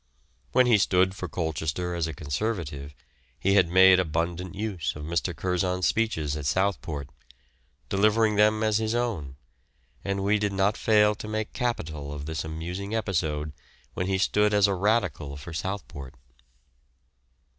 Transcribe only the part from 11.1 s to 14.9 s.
to make capital of this amusing episode when he stood as a